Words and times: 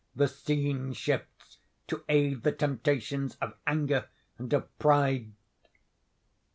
The 0.15 0.27
scene 0.27 0.93
shifts 0.93 1.59
to 1.85 2.03
aid 2.09 2.41
the 2.41 2.51
temptations 2.51 3.35
of 3.39 3.53
Anger 3.67 4.09
and 4.39 4.51
of 4.51 4.79
Pride.... 4.79 5.33